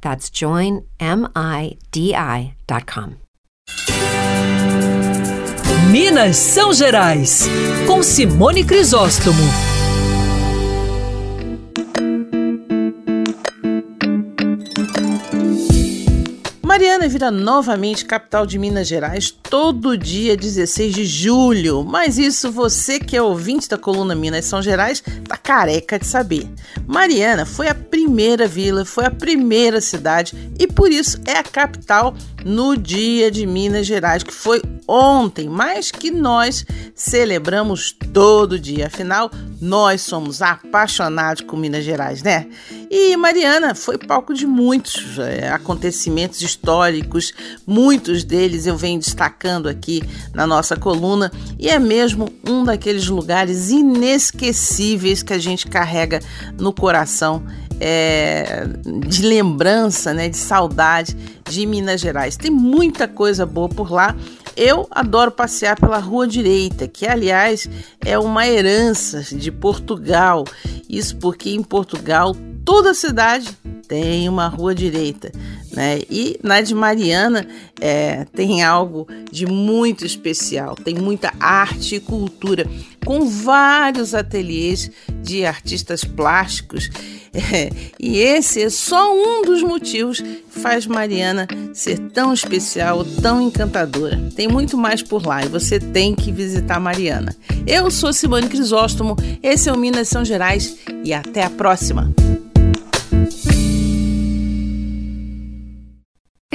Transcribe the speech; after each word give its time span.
That's 0.00 0.30
joinmidi.com. 0.30 0.80
Minas 5.90 6.36
São 6.36 6.72
Gerais, 6.72 7.48
com 7.86 8.02
Simone 8.02 8.62
Crisóstomo. 8.64 9.42
Mariana 16.80 17.08
vira 17.08 17.30
novamente 17.30 18.06
capital 18.06 18.46
de 18.46 18.58
Minas 18.58 18.88
Gerais 18.88 19.30
todo 19.30 19.98
dia 19.98 20.34
16 20.34 20.94
de 20.94 21.04
julho. 21.04 21.84
Mas 21.84 22.16
isso 22.16 22.50
você 22.50 22.98
que 22.98 23.14
é 23.14 23.20
ouvinte 23.20 23.68
da 23.68 23.76
coluna 23.76 24.14
Minas 24.14 24.46
São 24.46 24.62
Gerais 24.62 25.02
tá 25.28 25.36
careca 25.36 25.98
de 25.98 26.06
saber. 26.06 26.48
Mariana 26.86 27.44
foi 27.44 27.68
a 27.68 27.74
primeira 27.74 28.48
vila, 28.48 28.86
foi 28.86 29.04
a 29.04 29.10
primeira 29.10 29.78
cidade 29.78 30.54
e 30.58 30.66
por 30.66 30.90
isso 30.90 31.20
é 31.26 31.32
a 31.32 31.42
capital 31.42 32.14
no 32.44 32.76
dia 32.76 33.30
de 33.30 33.46
Minas 33.46 33.86
Gerais, 33.86 34.22
que 34.22 34.32
foi 34.32 34.62
ontem, 34.86 35.48
mas 35.48 35.90
que 35.90 36.10
nós 36.10 36.64
celebramos 36.94 37.92
todo 38.12 38.58
dia. 38.58 38.86
Afinal, 38.88 39.30
nós 39.60 40.02
somos 40.02 40.42
apaixonados 40.42 41.42
com 41.42 41.56
Minas 41.56 41.84
Gerais, 41.84 42.22
né? 42.22 42.48
E 42.90 43.16
Mariana 43.16 43.74
foi 43.74 43.96
palco 43.96 44.34
de 44.34 44.46
muitos 44.46 45.18
é, 45.18 45.48
acontecimentos 45.48 46.42
históricos, 46.42 47.32
muitos 47.66 48.24
deles 48.24 48.66
eu 48.66 48.76
venho 48.76 48.98
destacando 48.98 49.68
aqui 49.68 50.02
na 50.34 50.46
nossa 50.46 50.76
coluna, 50.76 51.30
e 51.58 51.68
é 51.68 51.78
mesmo 51.78 52.28
um 52.44 52.64
daqueles 52.64 53.06
lugares 53.06 53.70
inesquecíveis 53.70 55.22
que 55.22 55.32
a 55.32 55.38
gente 55.38 55.66
carrega 55.66 56.20
no 56.58 56.72
coração 56.72 57.42
é, 57.80 58.66
de 59.06 59.22
lembrança, 59.22 60.12
né, 60.12 60.28
de 60.28 60.36
saudade 60.36 61.16
de 61.48 61.66
Minas 61.66 62.00
Gerais. 62.00 62.36
Tem 62.36 62.50
muita 62.50 63.08
coisa 63.08 63.46
boa 63.46 63.68
por 63.68 63.90
lá. 63.90 64.14
Eu 64.56 64.86
adoro 64.90 65.30
passear 65.30 65.80
pela 65.80 65.98
Rua 65.98 66.26
Direita, 66.26 66.86
que 66.86 67.06
aliás 67.06 67.68
é 68.04 68.18
uma 68.18 68.46
herança 68.46 69.22
de 69.34 69.50
Portugal. 69.50 70.44
Isso 70.88 71.16
porque 71.16 71.50
em 71.50 71.62
Portugal 71.62 72.36
toda 72.64 72.94
cidade 72.94 73.56
tem 73.88 74.28
uma 74.28 74.46
rua 74.46 74.72
direita, 74.72 75.32
né? 75.80 76.02
E 76.10 76.38
na 76.42 76.60
de 76.60 76.74
Mariana 76.74 77.46
é, 77.80 78.26
tem 78.34 78.62
algo 78.62 79.08
de 79.32 79.46
muito 79.46 80.04
especial, 80.04 80.74
tem 80.74 80.94
muita 80.94 81.32
arte 81.40 81.94
e 81.94 82.00
cultura, 82.00 82.68
com 83.06 83.26
vários 83.26 84.14
ateliês 84.14 84.90
de 85.22 85.46
artistas 85.46 86.04
plásticos. 86.04 86.90
É, 87.32 87.70
e 87.98 88.18
esse 88.18 88.60
é 88.60 88.68
só 88.68 89.14
um 89.14 89.42
dos 89.42 89.62
motivos 89.62 90.20
que 90.20 90.42
faz 90.50 90.84
Mariana 90.84 91.48
ser 91.72 91.98
tão 92.10 92.34
especial, 92.34 93.02
tão 93.22 93.40
encantadora. 93.40 94.20
Tem 94.36 94.48
muito 94.48 94.76
mais 94.76 95.00
por 95.00 95.24
lá 95.24 95.42
e 95.42 95.48
você 95.48 95.78
tem 95.78 96.14
que 96.14 96.30
visitar 96.30 96.78
Mariana. 96.78 97.34
Eu 97.66 97.90
sou 97.90 98.12
Simone 98.12 98.48
Crisóstomo, 98.48 99.16
esse 99.42 99.70
é 99.70 99.72
o 99.72 99.78
Minas 99.78 100.08
São 100.08 100.24
Gerais 100.26 100.76
e 101.02 101.14
até 101.14 101.44
a 101.44 101.48
próxima! 101.48 102.12